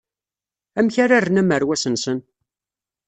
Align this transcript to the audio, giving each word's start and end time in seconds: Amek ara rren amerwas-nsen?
Amek 0.79 0.95
ara 1.03 1.23
rren 1.25 1.41
amerwas-nsen? 1.41 2.19